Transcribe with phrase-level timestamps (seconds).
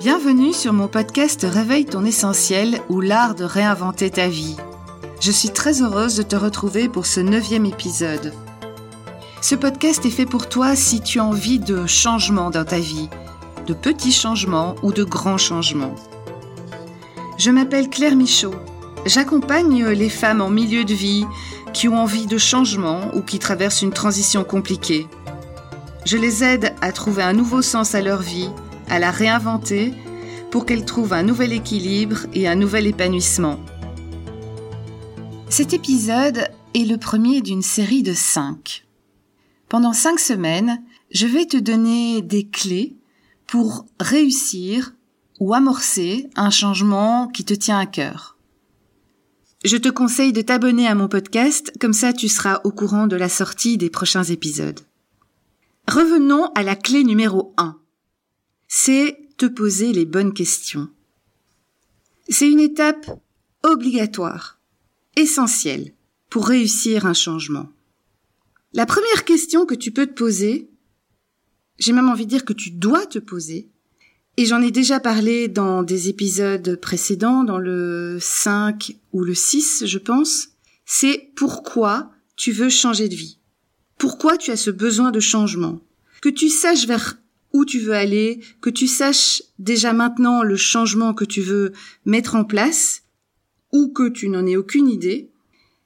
[0.00, 4.54] Bienvenue sur mon podcast Réveille ton essentiel ou l'art de réinventer ta vie.
[5.20, 8.32] Je suis très heureuse de te retrouver pour ce neuvième épisode.
[9.42, 13.08] Ce podcast est fait pour toi si tu as envie de changements dans ta vie,
[13.66, 15.96] de petits changements ou de grands changements.
[17.36, 18.54] Je m'appelle Claire Michaud.
[19.04, 21.24] J'accompagne les femmes en milieu de vie
[21.72, 25.08] qui ont envie de changement ou qui traversent une transition compliquée.
[26.06, 28.50] Je les aide à trouver un nouveau sens à leur vie
[28.90, 29.92] à la réinventer
[30.50, 33.58] pour qu'elle trouve un nouvel équilibre et un nouvel épanouissement.
[35.48, 38.84] Cet épisode est le premier d'une série de cinq.
[39.68, 42.96] Pendant cinq semaines, je vais te donner des clés
[43.46, 44.94] pour réussir
[45.40, 48.36] ou amorcer un changement qui te tient à cœur.
[49.64, 53.16] Je te conseille de t'abonner à mon podcast, comme ça tu seras au courant de
[53.16, 54.80] la sortie des prochains épisodes.
[55.88, 57.76] Revenons à la clé numéro 1
[58.68, 60.88] c'est te poser les bonnes questions.
[62.28, 63.06] C'est une étape
[63.62, 64.60] obligatoire,
[65.16, 65.94] essentielle,
[66.28, 67.70] pour réussir un changement.
[68.74, 70.68] La première question que tu peux te poser,
[71.78, 73.70] j'ai même envie de dire que tu dois te poser,
[74.36, 79.86] et j'en ai déjà parlé dans des épisodes précédents, dans le 5 ou le 6,
[79.86, 80.48] je pense,
[80.84, 83.38] c'est pourquoi tu veux changer de vie.
[83.96, 85.80] Pourquoi tu as ce besoin de changement?
[86.20, 87.18] Que tu saches vers
[87.52, 91.72] où tu veux aller, que tu saches déjà maintenant le changement que tu veux
[92.04, 93.02] mettre en place,
[93.72, 95.30] ou que tu n'en aies aucune idée,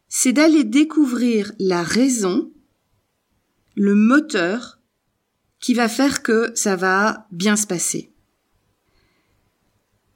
[0.08, 2.50] c'est d'aller découvrir la raison,
[3.74, 4.78] le moteur
[5.58, 8.10] qui va faire que ça va bien se passer.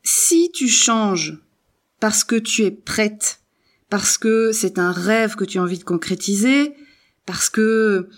[0.03, 1.39] Si tu changes
[1.99, 3.41] parce que tu es prête,
[3.89, 6.75] parce que c'est un rêve que tu as envie de concrétiser,
[7.25, 8.09] parce que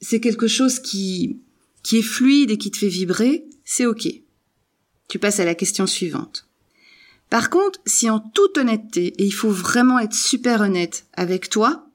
[0.00, 1.40] c'est quelque chose qui
[1.82, 4.08] qui est fluide et qui te fait vibrer, c'est ok.
[5.08, 6.46] Tu passes à la question suivante.
[7.30, 11.86] Par contre, si en toute honnêteté, et il faut vraiment être super honnête avec toi,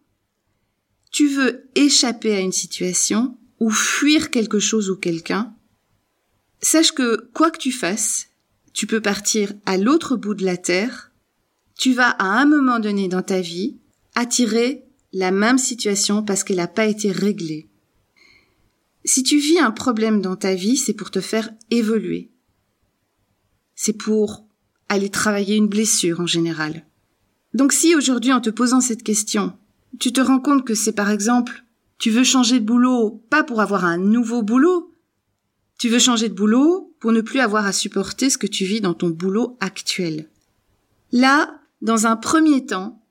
[1.11, 5.53] tu veux échapper à une situation ou fuir quelque chose ou quelqu'un,
[6.61, 8.27] sache que quoi que tu fasses,
[8.73, 11.11] tu peux partir à l'autre bout de la terre,
[11.77, 13.77] tu vas à un moment donné dans ta vie
[14.15, 17.69] attirer la même situation parce qu'elle n'a pas été réglée.
[19.05, 22.31] Si tu vis un problème dans ta vie, c'est pour te faire évoluer.
[23.75, 24.47] C'est pour
[24.89, 26.87] aller travailler une blessure en général.
[27.53, 29.53] Donc si aujourd'hui en te posant cette question,
[29.99, 31.63] tu te rends compte que c'est par exemple,
[31.99, 34.91] tu veux changer de boulot pas pour avoir un nouveau boulot,
[35.77, 38.81] tu veux changer de boulot pour ne plus avoir à supporter ce que tu vis
[38.81, 40.29] dans ton boulot actuel.
[41.11, 43.03] Là, dans un premier temps,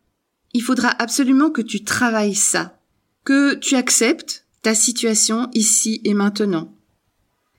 [0.54, 2.80] il faudra absolument que tu travailles ça,
[3.22, 6.74] que tu acceptes ta situation ici et maintenant.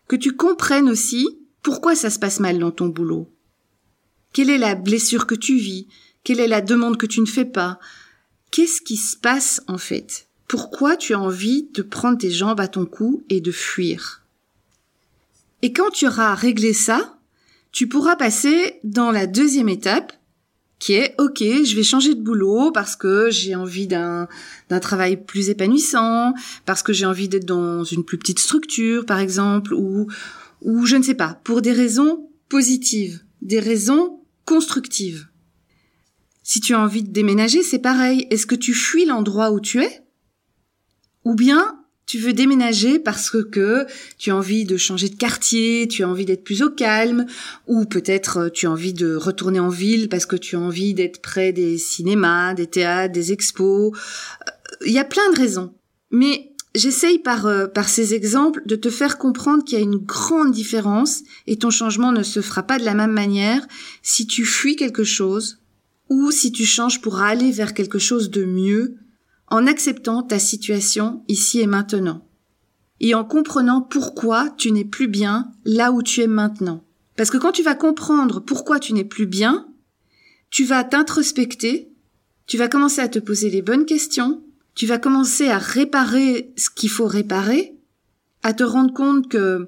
[0.07, 1.27] Que tu comprennes aussi
[1.61, 3.31] pourquoi ça se passe mal dans ton boulot.
[4.33, 5.87] Quelle est la blessure que tu vis?
[6.23, 7.79] Quelle est la demande que tu ne fais pas?
[8.49, 10.27] Qu'est-ce qui se passe en fait?
[10.47, 14.23] Pourquoi tu as envie de prendre tes jambes à ton cou et de fuir?
[15.61, 17.19] Et quand tu auras réglé ça,
[17.71, 20.11] tu pourras passer dans la deuxième étape
[20.79, 24.27] qui est ok, je vais changer de boulot parce que j'ai envie d'un
[24.69, 26.33] d'un travail plus épanouissant,
[26.65, 30.07] parce que j'ai envie d'être dans une plus petite structure par exemple ou
[30.61, 35.27] ou je ne sais pas, pour des raisons positives, des raisons constructives.
[36.43, 38.27] Si tu as envie de déménager, c'est pareil.
[38.29, 40.03] Est-ce que tu fuis l'endroit où tu es?
[41.23, 46.03] Ou bien tu veux déménager parce que tu as envie de changer de quartier, tu
[46.03, 47.25] as envie d'être plus au calme,
[47.67, 50.93] ou peut-être euh, tu as envie de retourner en ville parce que tu as envie
[50.93, 53.91] d'être près des cinémas, des théâtres, des expos.
[53.91, 54.51] Euh,
[54.85, 55.73] il y a plein de raisons.
[56.11, 59.97] Mais j'essaye par, euh, par ces exemples de te faire comprendre qu'il y a une
[59.97, 63.65] grande différence et ton changement ne se fera pas de la même manière
[64.03, 65.59] si tu fuis quelque chose
[66.09, 68.95] ou si tu changes pour aller vers quelque chose de mieux
[69.47, 72.25] en acceptant ta situation ici et maintenant,
[72.99, 76.83] et en comprenant pourquoi tu n'es plus bien là où tu es maintenant.
[77.15, 79.67] Parce que quand tu vas comprendre pourquoi tu n'es plus bien,
[80.49, 81.91] tu vas t'introspecter,
[82.47, 84.43] tu vas commencer à te poser les bonnes questions,
[84.73, 87.75] tu vas commencer à réparer ce qu'il faut réparer,
[88.43, 89.67] à te rendre compte que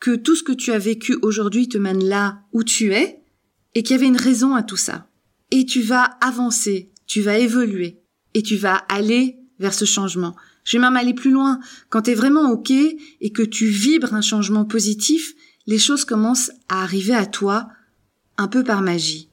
[0.00, 3.22] que tout ce que tu as vécu aujourd'hui te mène là où tu es,
[3.74, 5.06] et qu'il y avait une raison à tout ça.
[5.50, 7.99] Et tu vas avancer, tu vas évoluer
[8.34, 10.36] et tu vas aller vers ce changement.
[10.64, 11.58] Je vais même aller plus loin.
[11.88, 15.34] Quand tu es vraiment OK et que tu vibres un changement positif,
[15.66, 17.68] les choses commencent à arriver à toi
[18.36, 19.28] un peu par magie.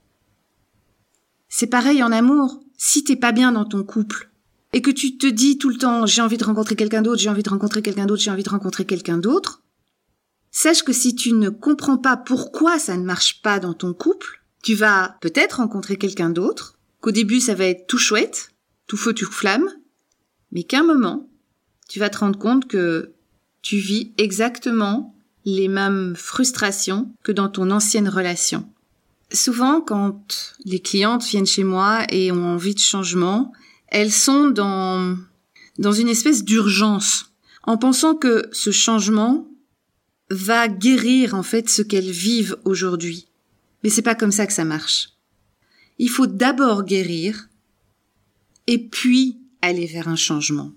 [1.50, 2.60] C'est pareil en amour.
[2.78, 4.30] Si t'es pas bien dans ton couple
[4.74, 7.30] et que tu te dis tout le temps j'ai envie de rencontrer quelqu'un d'autre, j'ai
[7.30, 9.64] envie de rencontrer quelqu'un d'autre, j'ai envie de rencontrer quelqu'un d'autre,
[10.52, 14.44] sache que si tu ne comprends pas pourquoi ça ne marche pas dans ton couple,
[14.62, 18.50] tu vas peut-être rencontrer quelqu'un d'autre, qu'au début ça va être tout chouette,
[18.88, 19.70] tout feu, tout flamme,
[20.52, 21.30] mais qu'à un moment,
[21.88, 23.14] tu vas te rendre compte que
[23.62, 25.14] tu vis exactement
[25.46, 28.68] les mêmes frustrations que dans ton ancienne relation.
[29.32, 33.52] Souvent, quand les clientes viennent chez moi et ont envie de changement,
[33.88, 35.18] elles sont dans,
[35.80, 37.32] dans une espèce d'urgence,
[37.64, 39.48] en pensant que ce changement
[40.30, 43.28] va guérir en fait ce qu'elles vivent aujourd'hui.
[43.84, 45.10] Mais c'est pas comme ça que ça marche.
[46.00, 47.47] Il faut d'abord guérir
[48.68, 50.72] et puis aller vers un changement.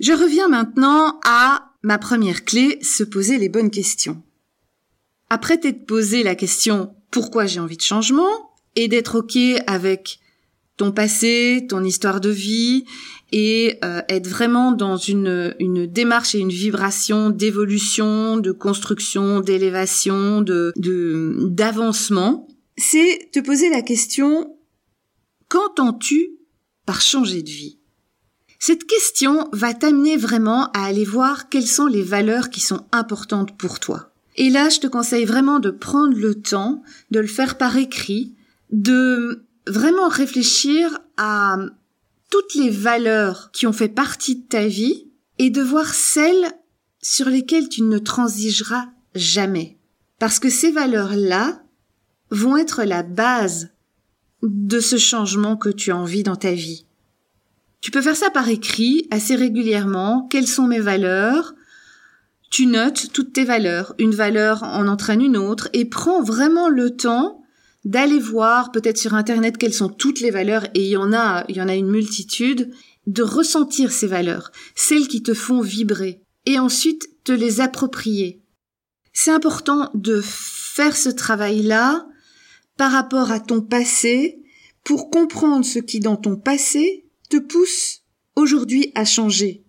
[0.00, 4.22] Je reviens maintenant à ma première clé, se poser les bonnes questions.
[5.28, 9.36] Après t'être posé la question pourquoi j'ai envie de changement et d'être ok
[9.66, 10.20] avec
[10.76, 12.84] ton passé, ton histoire de vie
[13.32, 20.40] et euh, être vraiment dans une, une démarche et une vibration d'évolution, de construction, d'élévation,
[20.40, 24.56] de d'avancement, c'est te poser la question
[25.48, 26.39] qu'entends-tu
[26.90, 27.78] par changer de vie
[28.58, 33.56] Cette question va t'amener vraiment à aller voir quelles sont les valeurs qui sont importantes
[33.56, 34.10] pour toi.
[34.34, 36.82] Et là, je te conseille vraiment de prendre le temps
[37.12, 38.34] de le faire par écrit,
[38.72, 41.58] de vraiment réfléchir à
[42.28, 45.06] toutes les valeurs qui ont fait partie de ta vie
[45.38, 46.50] et de voir celles
[47.00, 49.78] sur lesquelles tu ne transigeras jamais.
[50.18, 51.62] Parce que ces valeurs-là
[52.32, 53.70] vont être la base
[54.42, 56.86] de ce changement que tu as envie dans ta vie.
[57.80, 60.26] Tu peux faire ça par écrit assez régulièrement.
[60.30, 61.54] Quelles sont mes valeurs?
[62.50, 63.94] Tu notes toutes tes valeurs.
[63.98, 67.42] Une valeur en entraîne une autre et prends vraiment le temps
[67.84, 71.44] d'aller voir peut-être sur internet quelles sont toutes les valeurs et il y en a
[71.48, 72.70] il y en a une multitude
[73.06, 78.42] de ressentir ces valeurs, celles qui te font vibrer et ensuite te les approprier.
[79.12, 82.06] C'est important de faire ce travail-là
[82.80, 84.40] par rapport à ton passé
[84.84, 88.04] pour comprendre ce qui dans ton passé te pousse
[88.36, 89.62] aujourd'hui à changer.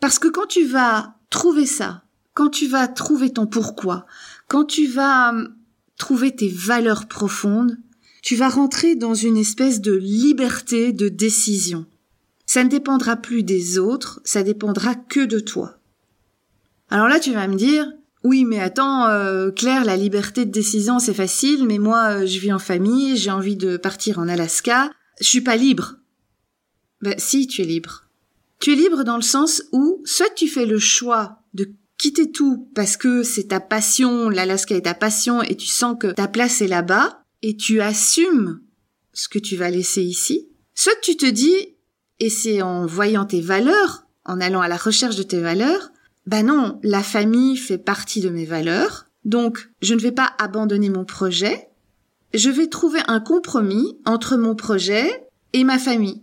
[0.00, 4.06] Parce que quand tu vas trouver ça, quand tu vas trouver ton pourquoi,
[4.48, 5.34] quand tu vas
[5.98, 7.76] trouver tes valeurs profondes,
[8.22, 11.84] tu vas rentrer dans une espèce de liberté de décision.
[12.46, 15.78] Ça ne dépendra plus des autres, ça dépendra que de toi.
[16.88, 17.92] Alors là, tu vas me dire,
[18.24, 22.38] oui, mais attends, euh, Claire, la liberté de décision, c'est facile, mais moi, euh, je
[22.38, 24.90] vis en famille, j'ai envie de partir en Alaska,
[25.20, 25.96] je suis pas libre.
[27.00, 28.04] Ben si, tu es libre.
[28.60, 32.68] Tu es libre dans le sens où soit tu fais le choix de quitter tout
[32.76, 36.60] parce que c'est ta passion, l'Alaska est ta passion et tu sens que ta place
[36.60, 38.60] est là-bas et tu assumes
[39.12, 40.48] ce que tu vas laisser ici.
[40.74, 41.74] Soit tu te dis,
[42.20, 45.90] et c'est en voyant tes valeurs, en allant à la recherche de tes valeurs,
[46.26, 50.88] bah non, la famille fait partie de mes valeurs, donc je ne vais pas abandonner
[50.88, 51.68] mon projet,
[52.34, 56.22] je vais trouver un compromis entre mon projet et ma famille.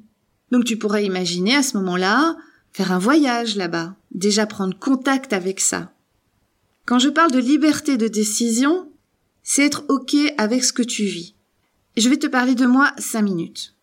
[0.52, 2.36] Donc tu pourrais imaginer à ce moment-là
[2.72, 5.92] faire un voyage là-bas, déjà prendre contact avec ça.
[6.86, 8.90] Quand je parle de liberté de décision,
[9.44, 11.36] c'est être OK avec ce que tu vis.
[11.98, 13.76] Je vais te parler de moi cinq minutes.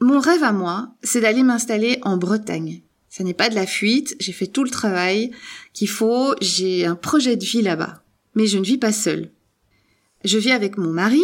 [0.00, 2.82] Mon rêve à moi, c'est d'aller m'installer en Bretagne.
[3.12, 5.32] Ça n'est pas de la fuite, j'ai fait tout le travail
[5.74, 8.02] qu'il faut, j'ai un projet de vie là-bas.
[8.34, 9.30] Mais je ne vis pas seule.
[10.24, 11.22] Je vis avec mon mari,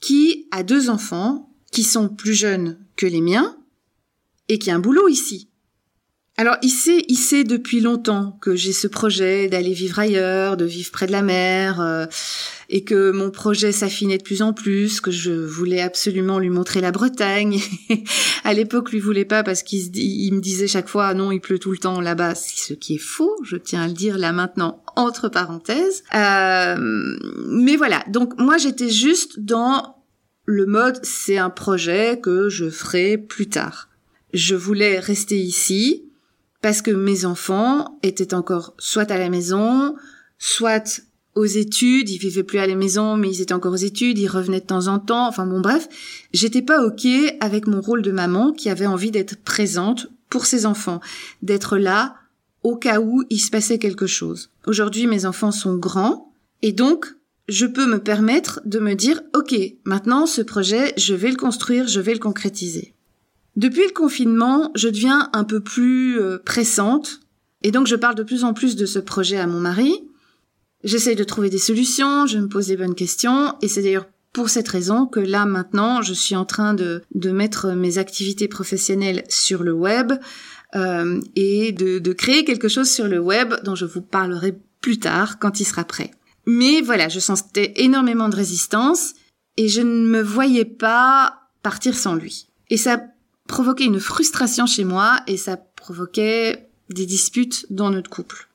[0.00, 3.56] qui a deux enfants, qui sont plus jeunes que les miens,
[4.48, 5.48] et qui a un boulot ici.
[6.36, 10.64] Alors, il sait, il sait depuis longtemps que j'ai ce projet d'aller vivre ailleurs, de
[10.64, 12.06] vivre près de la mer, euh,
[12.72, 16.80] et que mon projet s'affinait de plus en plus, que je voulais absolument lui montrer
[16.80, 17.60] la Bretagne.
[18.44, 21.58] à l'époque, lui voulait pas parce qu'il il me disait chaque fois non, il pleut
[21.58, 23.36] tout le temps là-bas, ce qui est faux.
[23.42, 26.04] Je tiens à le dire là maintenant entre parenthèses.
[26.14, 26.76] Euh,
[27.48, 28.04] mais voilà.
[28.08, 29.96] Donc moi, j'étais juste dans
[30.44, 33.88] le mode c'est un projet que je ferai plus tard.
[34.32, 36.04] Je voulais rester ici
[36.62, 39.96] parce que mes enfants étaient encore soit à la maison,
[40.38, 41.02] soit
[41.34, 44.28] aux études, ils vivaient plus à la maison, mais ils étaient encore aux études, ils
[44.28, 45.88] revenaient de temps en temps, enfin bon bref,
[46.32, 47.06] j'étais pas ok
[47.40, 51.00] avec mon rôle de maman qui avait envie d'être présente pour ses enfants,
[51.42, 52.16] d'être là
[52.62, 54.50] au cas où il se passait quelque chose.
[54.66, 56.32] Aujourd'hui, mes enfants sont grands,
[56.62, 57.06] et donc,
[57.48, 61.88] je peux me permettre de me dire, ok, maintenant ce projet, je vais le construire,
[61.88, 62.94] je vais le concrétiser.
[63.56, 67.20] Depuis le confinement, je deviens un peu plus euh, pressante
[67.62, 69.92] et donc je parle de plus en plus de ce projet à mon mari.
[70.82, 74.48] J'essaye de trouver des solutions, je me pose des bonnes questions et c'est d'ailleurs pour
[74.48, 79.24] cette raison que là maintenant je suis en train de, de mettre mes activités professionnelles
[79.28, 80.12] sur le web
[80.74, 84.98] euh, et de, de créer quelque chose sur le web dont je vous parlerai plus
[84.98, 86.12] tard quand il sera prêt.
[86.46, 89.14] Mais voilà, je sentais énormément de résistance
[89.56, 92.48] et je ne me voyais pas partir sans lui.
[92.70, 93.02] Et ça
[93.46, 98.49] provoquait une frustration chez moi et ça provoquait des disputes dans notre couple.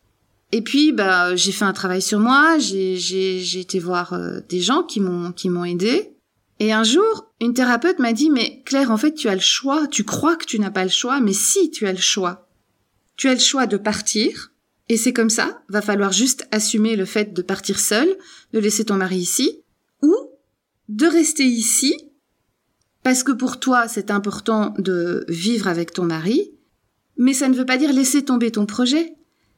[0.51, 4.83] Et puis, bah, j'ai fait un travail sur moi, j'ai, été voir euh, des gens
[4.83, 6.11] qui m'ont, qui m'ont aidé.
[6.59, 9.87] Et un jour, une thérapeute m'a dit, mais Claire, en fait, tu as le choix,
[9.87, 12.47] tu crois que tu n'as pas le choix, mais si tu as le choix.
[13.17, 14.51] Tu as le choix de partir,
[14.87, 18.07] et c'est comme ça, va falloir juste assumer le fait de partir seul,
[18.53, 19.63] de laisser ton mari ici,
[20.01, 20.15] ou
[20.89, 21.95] de rester ici,
[23.03, 26.51] parce que pour toi c'est important de vivre avec ton mari,
[27.17, 29.15] mais ça ne veut pas dire laisser tomber ton projet.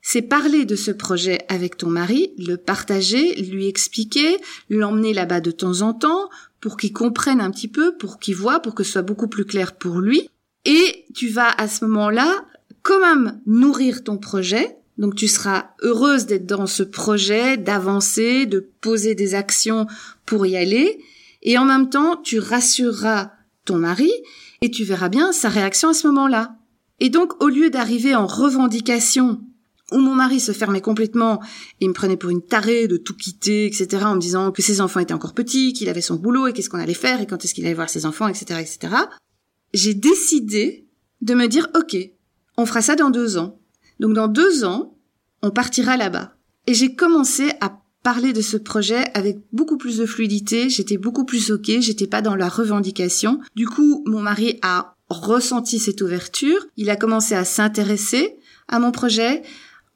[0.10, 4.38] C'est parler de ce projet avec ton mari, le partager, lui expliquer,
[4.70, 6.30] l'emmener là-bas de temps en temps,
[6.62, 9.44] pour qu'il comprenne un petit peu, pour qu'il voit, pour que ce soit beaucoup plus
[9.44, 10.30] clair pour lui.
[10.64, 12.46] Et tu vas à ce moment-là
[12.84, 18.62] quand même nourrir ton projet, donc tu seras heureuse d'être dans ce projet, d'avancer, de
[18.80, 19.88] poser des actions
[20.26, 21.04] pour y aller.
[21.42, 23.32] Et en même temps, tu rassureras
[23.66, 24.14] ton mari
[24.62, 26.56] et tu verras bien sa réaction à ce moment-là.
[27.02, 29.42] Et donc, au lieu d'arriver en revendication
[29.91, 31.41] où mon mari se fermait complètement
[31.79, 34.82] et me prenait pour une tarée de tout quitter, etc., en me disant que ses
[34.82, 37.44] enfants étaient encore petits, qu'il avait son boulot et qu'est-ce qu'on allait faire et quand
[37.44, 38.96] est-ce qu'il allait voir ses enfants, etc., etc.,
[39.74, 40.88] j'ai décidé
[41.22, 41.96] de me dire, OK,
[42.58, 43.60] on fera ça dans deux ans.
[44.00, 44.98] Donc dans deux ans,
[45.41, 46.34] on partira là-bas.
[46.65, 51.25] Et j'ai commencé à parler de ce projet avec beaucoup plus de fluidité, j'étais beaucoup
[51.25, 53.39] plus ok, j'étais pas dans la revendication.
[53.56, 58.91] Du coup, mon mari a ressenti cette ouverture, il a commencé à s'intéresser à mon
[58.91, 59.41] projet.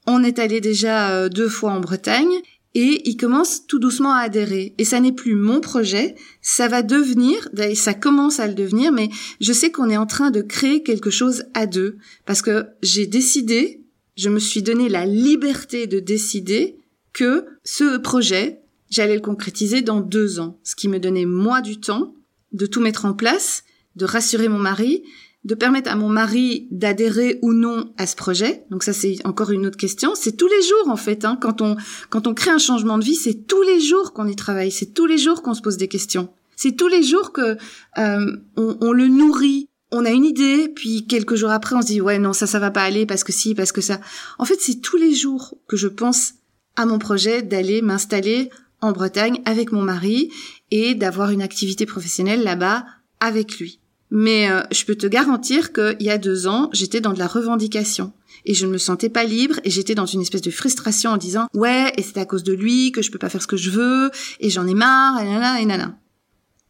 [0.08, 2.42] On est allé déjà euh, deux fois en Bretagne
[2.74, 4.74] et il commence tout doucement à adhérer.
[4.78, 9.10] Et ça n'est plus mon projet, ça va devenir, ça commence à le devenir, mais
[9.42, 13.08] je sais qu'on est en train de créer quelque chose à deux parce que j'ai
[13.08, 13.82] décidé
[14.16, 16.78] je me suis donné la liberté de décider
[17.14, 21.80] que ce projet, j'allais le concrétiser dans deux ans, ce qui me donnait moi du
[21.80, 22.14] temps
[22.52, 23.64] de tout mettre en place,
[23.96, 25.04] de rassurer mon mari,
[25.44, 28.64] de permettre à mon mari d'adhérer ou non à ce projet.
[28.70, 30.14] Donc ça c'est encore une autre question.
[30.16, 31.26] C'est tous les jours en fait.
[31.26, 31.76] Hein, quand on
[32.10, 34.72] quand on crée un changement de vie, c'est tous les jours qu'on y travaille.
[34.72, 36.30] C'est tous les jours qu'on se pose des questions.
[36.56, 37.58] C'est tous les jours que
[37.98, 41.88] euh, on, on le nourrit on a une idée, puis quelques jours après, on se
[41.88, 44.00] dit ouais non ça ça va pas aller parce que si parce que ça.
[44.40, 46.36] En fait, c'est tous les jours que je pense
[46.78, 50.32] à mon projet d'aller m'installer en Bretagne avec mon mari
[50.72, 52.86] et d'avoir une activité professionnelle là-bas
[53.20, 53.81] avec lui.
[54.12, 57.28] Mais euh, je peux te garantir qu'il y a deux ans, j'étais dans de la
[57.28, 58.12] revendication
[58.46, 61.18] et je ne me sentais pas libre et j'étais dans une espèce de frustration en
[61.18, 63.58] disant ouais et c'est à cause de lui que je peux pas faire ce que
[63.58, 65.98] je veux et j'en ai marre et nana et nana.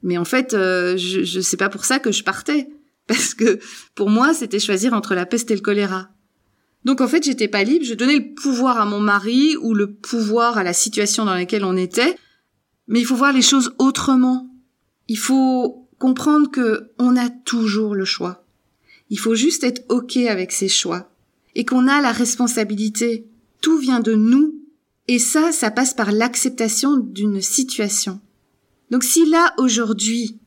[0.04, 2.70] Mais en fait, euh, je, je c'est pas pour ça que je partais
[3.08, 3.60] parce que
[3.96, 6.10] pour moi, c'était choisir entre la peste et le choléra.
[6.86, 9.92] Donc en fait, j'étais pas libre, je donnais le pouvoir à mon mari ou le
[9.92, 12.16] pouvoir à la situation dans laquelle on était,
[12.88, 14.48] mais il faut voir les choses autrement.
[15.08, 18.44] Il faut comprendre que on a toujours le choix.
[19.12, 21.12] Il faut juste être OK avec ses choix
[21.54, 23.28] et qu'on a la responsabilité.
[23.62, 24.56] Tout vient de nous
[25.08, 28.20] et ça ça passe par l'acceptation d'une situation.
[28.90, 30.40] Donc si là aujourd'hui,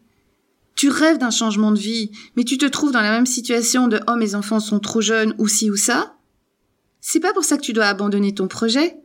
[0.75, 4.01] tu rêves d'un changement de vie, mais tu te trouves dans la même situation de
[4.09, 6.17] oh mes enfants sont trop jeunes ou ci ou ça,
[7.01, 8.97] c'est pas pour ça que tu dois abandonner ton projet.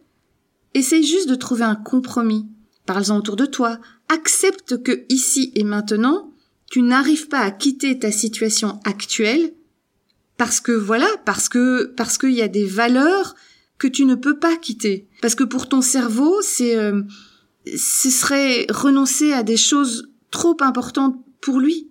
[0.73, 2.47] Essaye juste de trouver un compromis.
[2.87, 3.77] Parle-en autour de toi.
[4.07, 6.28] Accepte que ici et maintenant,
[6.69, 9.53] tu n'arrives pas à quitter ta situation actuelle
[10.37, 13.35] parce que voilà, parce que parce qu'il y a des valeurs
[13.77, 15.07] que tu ne peux pas quitter.
[15.21, 17.01] Parce que pour ton cerveau, c'est euh,
[17.65, 21.89] ce serait renoncer à des choses trop importantes pour lui.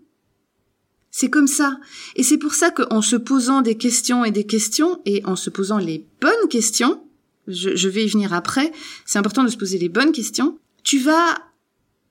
[1.11, 1.81] C'est comme ça.
[2.15, 5.51] Et c'est pour ça qu'en se posant des questions et des questions, et en se
[5.51, 7.03] posant les bonnes questions,
[7.49, 8.73] je, vais y venir après,
[9.07, 11.39] c'est important de se poser les bonnes questions, tu vas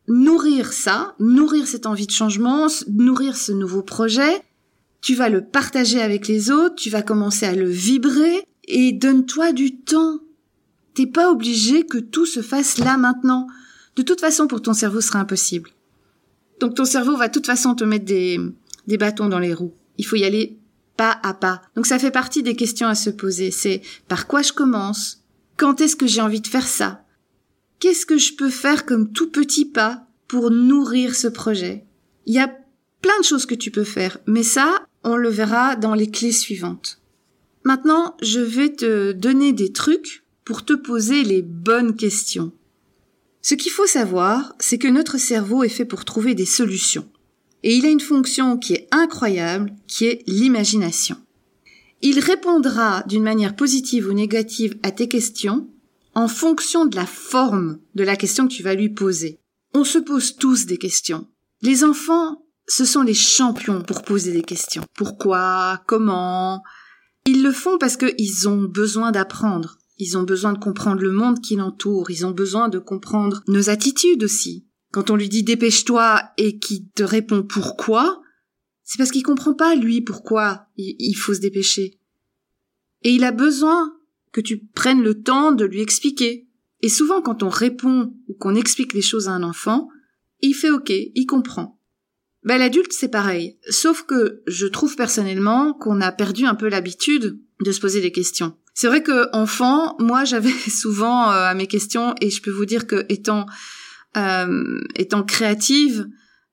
[0.07, 4.41] nourrir ça, nourrir cette envie de changement, nourrir ce nouveau projet,
[5.01, 9.53] tu vas le partager avec les autres, tu vas commencer à le vibrer, et donne-toi
[9.53, 10.19] du temps.
[10.93, 13.47] T'es pas obligé que tout se fasse là maintenant.
[13.95, 15.69] De toute façon, pour ton cerveau, ce sera impossible.
[16.59, 18.39] Donc ton cerveau va de toute façon te mettre des,
[18.87, 19.73] des bâtons dans les roues.
[19.97, 20.57] Il faut y aller
[20.97, 21.61] pas à pas.
[21.75, 23.51] Donc ça fait partie des questions à se poser.
[23.51, 25.23] C'est par quoi je commence?
[25.55, 27.03] Quand est-ce que j'ai envie de faire ça?
[27.79, 31.85] Qu'est-ce que je peux faire comme tout petit pas pour nourrir ce projet?
[32.25, 32.51] Il y a
[33.01, 36.31] plein de choses que tu peux faire, mais ça, on le verra dans les clés
[36.31, 36.99] suivantes.
[37.63, 42.51] Maintenant, je vais te donner des trucs pour te poser les bonnes questions.
[43.41, 47.07] Ce qu'il faut savoir, c'est que notre cerveau est fait pour trouver des solutions.
[47.63, 51.17] Et il a une fonction qui est incroyable, qui est l'imagination.
[52.01, 55.67] Il répondra d'une manière positive ou négative à tes questions
[56.17, 59.39] en fonction de la forme de la question que tu vas lui poser.
[59.75, 61.27] On se pose tous des questions.
[61.61, 64.83] Les enfants, ce sont les champions pour poser des questions.
[64.95, 65.83] Pourquoi?
[65.85, 66.63] Comment?
[67.27, 69.77] Ils le font parce qu'ils ont besoin d'apprendre.
[69.99, 72.09] Ils ont besoin de comprendre le monde qui l'entoure.
[72.09, 74.65] Ils ont besoin de comprendre nos attitudes aussi.
[74.91, 78.23] Quand on lui dit dépêche-toi et qu'il te répond pourquoi,
[78.83, 81.99] c'est parce qu'il comprend pas, lui, pourquoi il faut se dépêcher.
[83.03, 83.96] Et il a besoin
[84.31, 86.47] que tu prennes le temps de lui expliquer.
[86.81, 89.89] Et souvent, quand on répond ou qu'on explique les choses à un enfant,
[90.41, 91.79] il fait OK, il comprend.
[92.43, 93.57] Ben, l'adulte, c'est pareil.
[93.69, 98.11] Sauf que je trouve personnellement qu'on a perdu un peu l'habitude de se poser des
[98.11, 98.55] questions.
[98.73, 102.65] C'est vrai que enfant, moi, j'avais souvent euh, à mes questions, et je peux vous
[102.65, 103.47] dire que étant
[104.15, 106.07] euh, étant créative,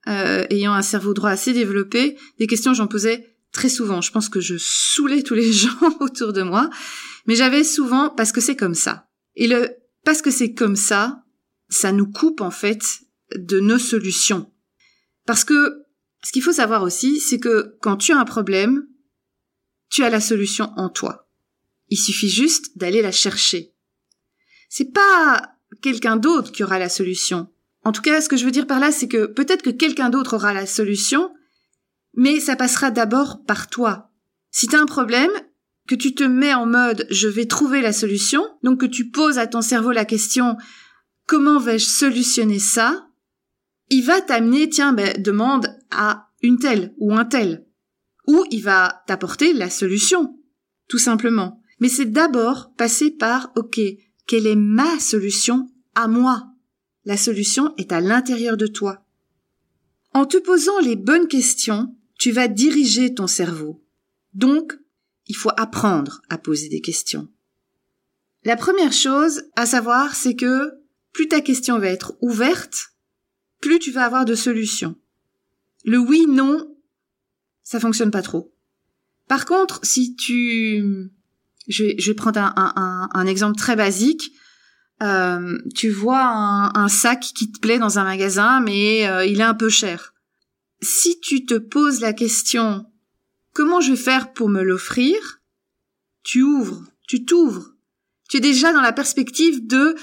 [0.06, 4.02] euh, ayant un cerveau droit assez développé, des questions j'en posais très souvent.
[4.02, 6.68] Je pense que je saoulais tous les gens autour de moi,
[7.26, 9.08] mais j'avais souvent parce que c'est comme ça.
[9.36, 9.70] Et le
[10.04, 11.24] parce que c'est comme ça,
[11.70, 12.82] ça nous coupe en fait
[13.34, 14.52] de nos solutions.
[15.24, 15.84] Parce que
[16.22, 18.86] ce qu'il faut savoir aussi, c'est que quand tu as un problème,
[19.88, 21.30] tu as la solution en toi.
[21.88, 23.74] Il suffit juste d'aller la chercher.
[24.68, 27.48] C'est pas quelqu'un d'autre qui aura la solution.
[27.84, 30.10] En tout cas, ce que je veux dire par là, c'est que peut-être que quelqu'un
[30.10, 31.30] d'autre aura la solution,
[32.16, 34.10] mais ça passera d'abord par toi.
[34.50, 35.30] Si tu as un problème,
[35.86, 39.38] que tu te mets en mode je vais trouver la solution, donc que tu poses
[39.38, 40.56] à ton cerveau la question
[41.26, 43.08] comment vais-je solutionner ça,
[43.90, 47.66] il va t'amener, tiens, ben, demande à une telle ou un tel.
[48.26, 50.38] Ou il va t'apporter la solution,
[50.88, 51.60] tout simplement.
[51.80, 53.80] Mais c'est d'abord passer par, ok,
[54.26, 56.46] quelle est ma solution à moi?
[57.04, 59.04] La solution est à l'intérieur de toi.
[60.14, 61.94] En te posant les bonnes questions,
[62.24, 63.84] tu vas diriger ton cerveau.
[64.32, 64.72] Donc,
[65.26, 67.28] il faut apprendre à poser des questions.
[68.44, 70.70] La première chose à savoir, c'est que
[71.12, 72.94] plus ta question va être ouverte,
[73.60, 74.96] plus tu vas avoir de solutions.
[75.84, 76.74] Le oui, non,
[77.62, 78.56] ça fonctionne pas trop.
[79.28, 81.10] Par contre, si tu...
[81.68, 84.32] Je vais, prendre un, exemple très basique.
[85.02, 89.44] Euh, tu vois un, sac qui te plaît dans un magasin, mais euh, il est
[89.44, 90.13] un peu cher
[90.84, 92.86] si tu te poses la question
[93.54, 95.40] comment je vais faire pour me l'offrir,
[96.22, 97.70] tu ouvres, tu t'ouvres.
[98.28, 99.94] Tu es déjà dans la perspective de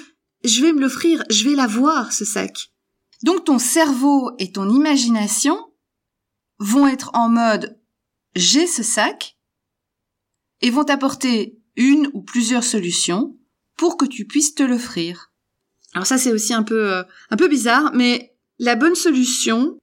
[0.43, 2.71] je vais me l'offrir, je vais l'avoir ce sac.
[3.23, 5.57] Donc ton cerveau et ton imagination
[6.57, 7.77] vont être en mode
[8.35, 9.37] j'ai ce sac
[10.61, 13.37] et vont t'apporter une ou plusieurs solutions
[13.75, 15.31] pour que tu puisses te l'offrir.
[15.93, 19.77] Alors ça c'est aussi un peu euh, un peu bizarre mais la bonne solution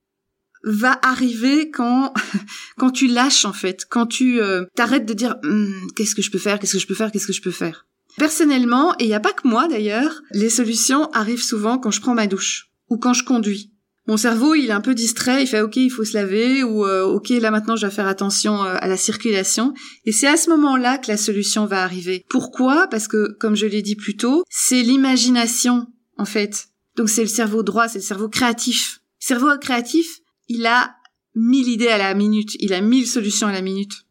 [0.65, 2.13] va arriver quand
[2.79, 6.31] quand tu lâches en fait, quand tu euh, t'arrêtes de dire hum, qu'est-ce que je
[6.31, 7.87] peux faire, qu'est-ce que je peux faire, qu'est-ce que je peux faire.
[8.17, 12.01] Personnellement, et il n'y a pas que moi d'ailleurs, les solutions arrivent souvent quand je
[12.01, 13.73] prends ma douche ou quand je conduis.
[14.09, 16.87] Mon cerveau, il est un peu distrait, il fait OK, il faut se laver ou
[16.87, 19.75] euh, OK, là maintenant je dois faire attention euh, à la circulation
[20.07, 22.25] et c'est à ce moment-là que la solution va arriver.
[22.31, 22.87] Pourquoi?
[22.87, 26.69] Parce que comme je l'ai dit plus tôt, c'est l'imagination en fait.
[26.97, 29.01] Donc c'est le cerveau droit, c'est le cerveau créatif.
[29.19, 30.97] cerveau créatif, il a
[31.35, 34.05] mille idées à la minute, il a mille solutions à la minute.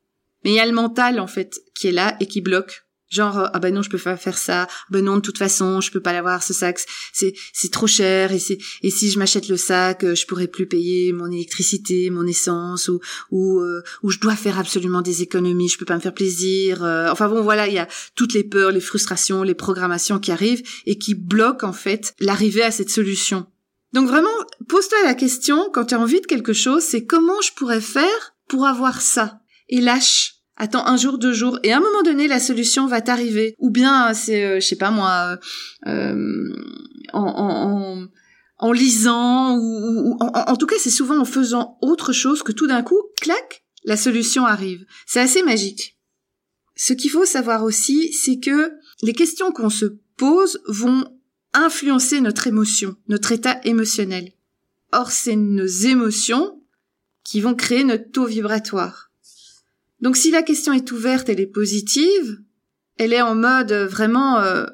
[0.44, 2.88] Mais il y a le mental, en fait, qui est là et qui bloque.
[3.10, 4.68] Genre, euh, ah ben non, je peux pas faire ça.
[4.70, 6.80] Ah ben non, de toute façon, je peux pas l'avoir, ce sac.
[7.14, 8.34] C'est, c'est trop cher.
[8.34, 12.10] Et c'est, et si je m'achète le sac, euh, je pourrais plus payer mon électricité,
[12.10, 13.00] mon essence, ou,
[13.32, 15.70] ou, euh, ou je dois faire absolument des économies.
[15.70, 16.82] Je peux pas me faire plaisir.
[16.82, 20.64] enfin bon, voilà, il y a toutes les peurs, les frustrations, les programmations qui arrivent
[20.86, 23.48] et qui bloquent, en fait, l'arrivée à cette solution.
[23.94, 24.30] Donc vraiment,
[24.68, 28.36] pose-toi la question, quand tu as envie de quelque chose, c'est comment je pourrais faire
[28.48, 29.40] pour avoir ça?
[29.70, 30.36] Et lâche.
[30.60, 33.54] Attends un jour, deux jours, et à un moment donné, la solution va t'arriver.
[33.60, 35.38] Ou bien, c'est, euh, je sais pas moi,
[35.86, 36.56] euh, euh
[37.14, 38.08] en, en,
[38.58, 42.66] en, lisant, ou, en, en tout cas, c'est souvent en faisant autre chose que tout
[42.66, 44.84] d'un coup, clac, la solution arrive.
[45.06, 45.98] C'est assez magique.
[46.76, 48.72] Ce qu'il faut savoir aussi, c'est que
[49.04, 49.86] les questions qu'on se
[50.18, 51.06] pose vont
[51.58, 54.32] influencer notre émotion, notre état émotionnel.
[54.92, 56.62] Or, c'est nos émotions
[57.24, 59.12] qui vont créer notre taux vibratoire.
[60.00, 62.38] Donc si la question est ouverte, elle est positive,
[62.98, 64.66] elle est en mode vraiment euh,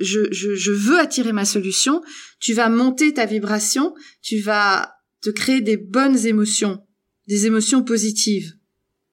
[0.00, 2.02] je, je, je veux attirer ma solution,
[2.40, 6.84] tu vas monter ta vibration, tu vas te créer des bonnes émotions,
[7.26, 8.52] des émotions positives.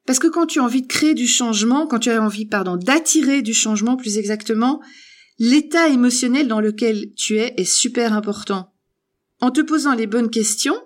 [0.05, 2.77] Parce que quand tu as envie de créer du changement, quand tu as envie, pardon,
[2.77, 4.81] d'attirer du changement plus exactement,
[5.37, 8.73] l'état émotionnel dans lequel tu es est super important.
[9.41, 10.79] En te posant les bonnes questions,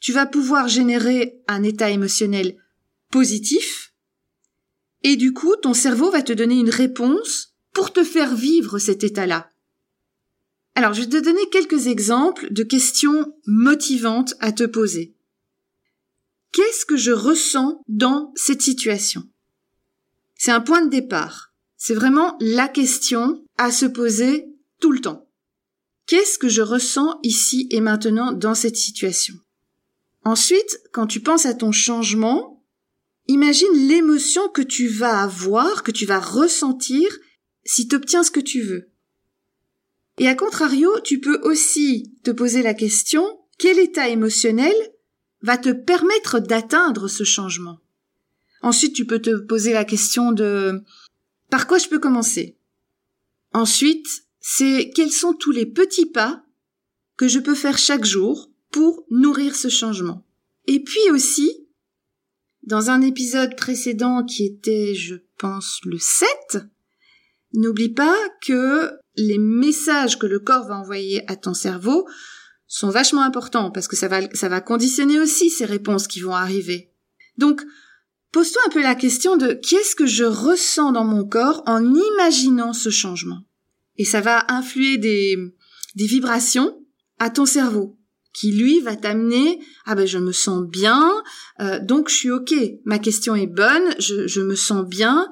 [0.00, 2.56] tu vas pouvoir générer un état émotionnel
[3.10, 3.92] positif
[5.02, 9.04] Et du coup, ton cerveau va te donner une réponse pour te faire vivre cet
[9.04, 9.50] état-là.
[10.74, 15.14] Alors, je vais te donner quelques exemples de questions motivantes à te poser.
[16.52, 19.28] Qu'est-ce que je ressens dans cette situation?
[20.34, 21.51] C'est un point de départ.
[21.84, 24.46] C'est vraiment la question à se poser
[24.78, 25.28] tout le temps.
[26.06, 29.34] Qu'est-ce que je ressens ici et maintenant dans cette situation?
[30.22, 32.64] Ensuite, quand tu penses à ton changement,
[33.26, 37.08] imagine l'émotion que tu vas avoir, que tu vas ressentir
[37.64, 38.92] si tu obtiens ce que tu veux.
[40.18, 43.26] Et à contrario, tu peux aussi te poser la question,
[43.58, 44.76] quel état émotionnel
[45.40, 47.80] va te permettre d'atteindre ce changement?
[48.62, 50.84] Ensuite, tu peux te poser la question de
[51.52, 52.56] par quoi je peux commencer?
[53.52, 54.06] Ensuite,
[54.40, 56.42] c'est quels sont tous les petits pas
[57.18, 60.26] que je peux faire chaque jour pour nourrir ce changement?
[60.66, 61.68] Et puis aussi,
[62.62, 66.64] dans un épisode précédent qui était, je pense, le 7,
[67.52, 72.08] n'oublie pas que les messages que le corps va envoyer à ton cerveau
[72.66, 76.34] sont vachement importants parce que ça va, ça va conditionner aussi ces réponses qui vont
[76.34, 76.94] arriver.
[77.36, 77.60] Donc,
[78.32, 82.72] pose-toi un peu la question de qu'est-ce que je ressens dans mon corps en imaginant
[82.72, 83.44] ce changement.
[83.96, 85.36] Et ça va influer des,
[85.94, 86.76] des vibrations
[87.18, 87.98] à ton cerveau
[88.32, 91.12] qui lui va t'amener ah ben je me sens bien
[91.60, 95.28] euh, donc je suis ok ma question est bonne je, je me sens bien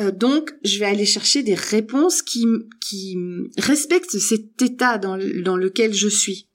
[0.00, 2.46] euh, donc je vais aller chercher des réponses qui
[2.80, 3.16] qui
[3.58, 6.48] respectent cet état dans, dans lequel je suis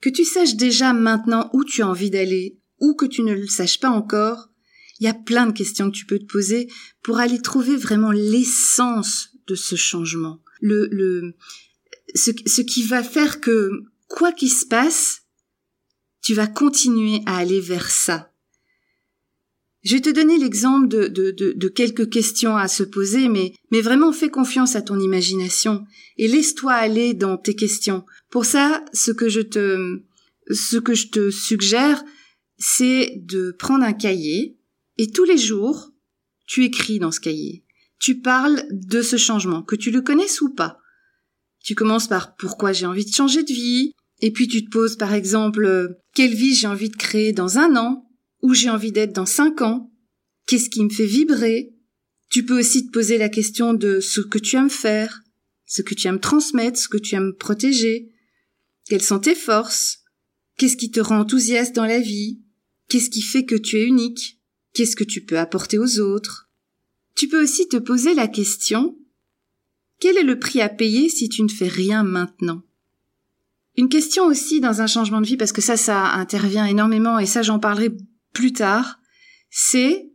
[0.00, 3.48] que tu saches déjà maintenant où tu as envie d'aller ou que tu ne le
[3.48, 4.48] saches pas encore
[5.00, 6.68] il y a plein de questions que tu peux te poser
[7.02, 11.34] pour aller trouver vraiment l'essence de ce changement le le
[12.14, 13.70] ce, ce qui va faire que
[14.06, 15.22] quoi qu'il se passe,
[16.22, 18.32] tu vas continuer à aller vers ça.
[19.84, 23.80] Je vais te donner l'exemple de, de, de, quelques questions à se poser, mais, mais
[23.80, 25.84] vraiment fais confiance à ton imagination
[26.16, 28.04] et laisse-toi aller dans tes questions.
[28.28, 30.02] Pour ça, ce que je te,
[30.50, 32.04] ce que je te suggère,
[32.58, 34.57] c'est de prendre un cahier
[34.98, 35.92] et tous les jours,
[36.46, 37.64] tu écris dans ce cahier.
[38.00, 40.78] Tu parles de ce changement, que tu le connaisses ou pas.
[41.62, 44.96] Tu commences par pourquoi j'ai envie de changer de vie, et puis tu te poses
[44.96, 48.08] par exemple euh, quelle vie j'ai envie de créer dans un an,
[48.42, 49.92] où j'ai envie d'être dans cinq ans,
[50.46, 51.74] qu'est-ce qui me fait vibrer?
[52.30, 55.22] Tu peux aussi te poser la question de ce que tu aimes faire,
[55.66, 58.12] ce que tu aimes transmettre, ce que tu aimes protéger,
[58.86, 60.00] quelles sont tes forces,
[60.56, 62.40] qu'est-ce qui te rend enthousiaste dans la vie,
[62.88, 64.37] qu'est-ce qui fait que tu es unique,
[64.72, 66.48] qu'est-ce que tu peux apporter aux autres?
[67.14, 68.96] Tu peux aussi te poser la question
[70.00, 72.62] quel est le prix à payer si tu ne fais rien maintenant?
[73.76, 77.26] Une question aussi dans un changement de vie, parce que ça, ça intervient énormément, et
[77.26, 77.96] ça, j'en parlerai
[78.32, 78.98] plus tard,
[79.50, 80.10] c'est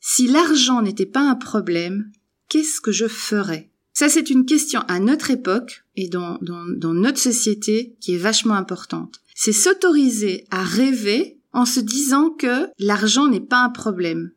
[0.00, 2.10] si l'argent n'était pas un problème,
[2.48, 3.70] qu'est-ce que je ferais?
[3.92, 9.20] Ça, c'est une question à notre époque et dans, notre société qui est vachement importante.
[9.34, 14.30] C'est s'autoriser à rêver en se disant que l'argent n'est pas un problème.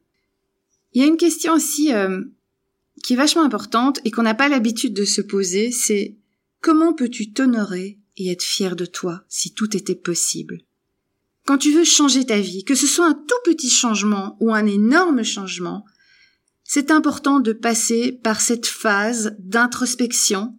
[0.94, 2.22] Il y a une question aussi euh,
[3.04, 6.18] qui est vachement importante et qu'on n'a pas l'habitude de se poser, c'est
[6.62, 10.62] comment peux-tu t'honorer et être fier de toi si tout était possible?
[11.46, 14.66] Quand tu veux changer ta vie, que ce soit un tout petit changement ou un
[14.66, 15.86] énorme changement,
[16.64, 20.58] c'est important de passer par cette phase d'introspection,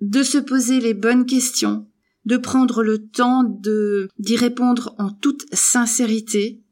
[0.00, 1.88] de se poser les bonnes questions,
[2.24, 6.62] de prendre le temps de d'y répondre en toute sincérité,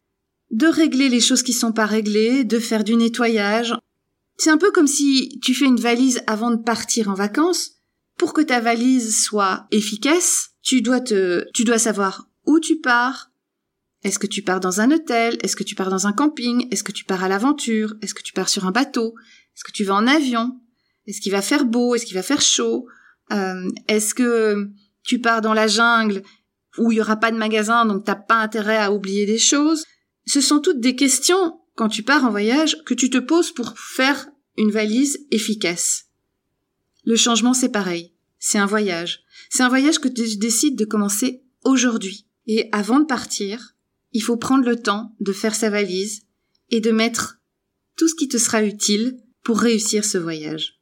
[0.50, 3.74] de régler les choses qui sont pas réglées, de faire du nettoyage.
[4.38, 7.72] C'est un peu comme si tu fais une valise avant de partir en vacances
[8.18, 13.30] pour que ta valise soit efficace, tu dois te, tu dois savoir où tu pars.
[14.04, 15.38] Est-ce que tu pars dans un hôtel?
[15.42, 16.66] Est-ce que tu pars dans un camping?
[16.70, 17.94] Est-ce que tu pars à l'aventure?
[18.02, 19.14] Est-ce que tu pars sur un bateau?
[19.54, 20.60] Est-ce que tu vas en avion?
[21.06, 21.94] Est-ce qu'il va faire beau?
[21.94, 22.86] Est-ce qu'il va faire chaud?
[23.32, 24.68] Euh, est-ce que
[25.02, 26.22] tu pars dans la jungle
[26.78, 29.84] où il y aura pas de magasin donc t'as pas intérêt à oublier des choses?
[30.26, 33.78] Ce sont toutes des questions quand tu pars en voyage que tu te poses pour
[33.78, 36.06] faire une valise efficace.
[37.04, 38.14] Le changement, c'est pareil.
[38.38, 39.20] C'est un voyage.
[39.50, 42.26] C'est un voyage que tu décides de commencer aujourd'hui.
[42.46, 43.74] Et avant de partir,
[44.12, 46.22] il faut prendre le temps de faire sa valise
[46.70, 47.38] et de mettre
[47.96, 50.81] tout ce qui te sera utile pour réussir ce voyage.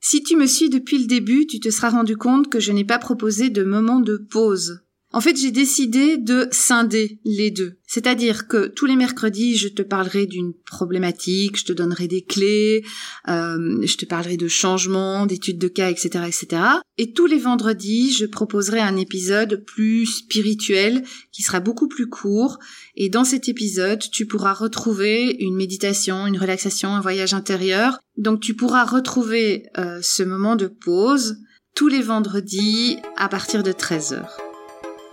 [0.00, 2.84] Si tu me suis depuis le début, tu te seras rendu compte que je n'ai
[2.84, 4.85] pas proposé de moment de pause.
[5.12, 7.78] En fait, j'ai décidé de scinder les deux.
[7.86, 12.84] C'est-à-dire que tous les mercredis, je te parlerai d'une problématique, je te donnerai des clés,
[13.28, 16.62] euh, je te parlerai de changements, d'études de cas, etc., etc.
[16.98, 22.58] Et tous les vendredis, je proposerai un épisode plus spirituel qui sera beaucoup plus court.
[22.96, 28.00] Et dans cet épisode, tu pourras retrouver une méditation, une relaxation, un voyage intérieur.
[28.16, 31.38] Donc tu pourras retrouver euh, ce moment de pause
[31.74, 34.45] tous les vendredis à partir de 13h.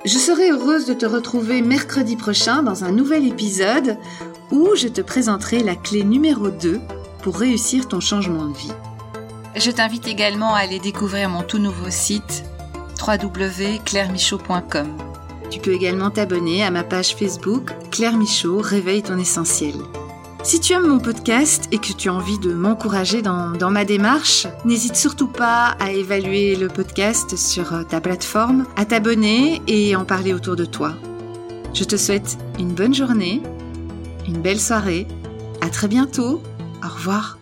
[0.05, 3.97] Je serai heureuse de te retrouver mercredi prochain dans un nouvel épisode
[4.51, 6.81] où je te présenterai la clé numéro 2
[7.21, 8.73] pour réussir ton changement de vie.
[9.55, 12.43] Je t'invite également à aller découvrir mon tout nouveau site
[12.99, 14.87] www.clairemichaud.com.
[15.49, 19.75] Tu peux également t'abonner à ma page Facebook Claire Michaud Réveille ton essentiel.
[20.43, 24.45] Si tu aimes mon podcast et que tu as envie de m'encourager dans, ma démarche,
[24.65, 30.03] n'hésite surtout pas à évaluer le podcast sur euh, ta plateforme, à t'abonner et en
[30.03, 30.95] parler autour de toi.
[31.73, 33.41] Je te souhaite une bonne journée,
[34.27, 35.07] une belle soirée,
[35.61, 36.43] à très bientôt,
[36.83, 37.37] au revoir.